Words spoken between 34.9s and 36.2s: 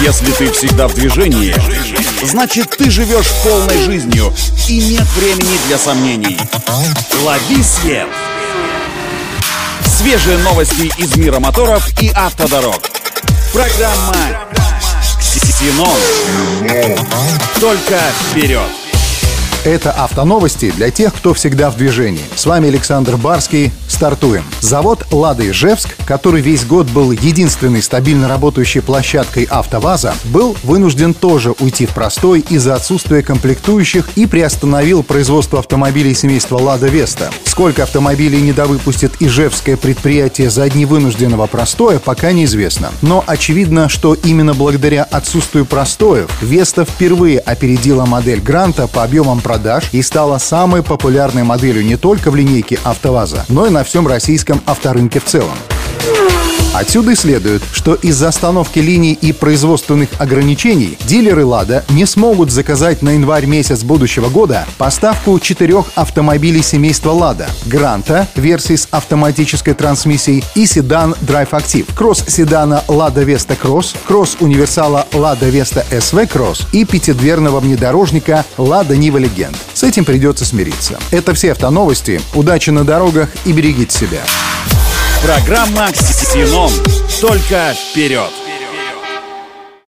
производство автомобилей